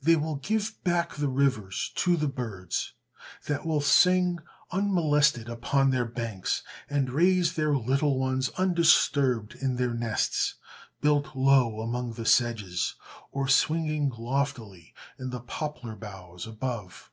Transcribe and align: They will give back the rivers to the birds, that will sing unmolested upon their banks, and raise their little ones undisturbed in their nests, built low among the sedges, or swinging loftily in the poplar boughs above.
They 0.00 0.16
will 0.16 0.36
give 0.36 0.82
back 0.82 1.14
the 1.16 1.28
rivers 1.28 1.92
to 1.96 2.16
the 2.16 2.26
birds, 2.26 2.94
that 3.44 3.66
will 3.66 3.82
sing 3.82 4.38
unmolested 4.70 5.46
upon 5.46 5.90
their 5.90 6.06
banks, 6.06 6.62
and 6.88 7.10
raise 7.10 7.52
their 7.52 7.76
little 7.76 8.18
ones 8.18 8.48
undisturbed 8.56 9.54
in 9.54 9.76
their 9.76 9.92
nests, 9.92 10.54
built 11.02 11.36
low 11.36 11.80
among 11.82 12.14
the 12.14 12.24
sedges, 12.24 12.94
or 13.30 13.46
swinging 13.46 14.08
loftily 14.08 14.94
in 15.18 15.28
the 15.28 15.40
poplar 15.40 15.96
boughs 15.96 16.46
above. 16.46 17.12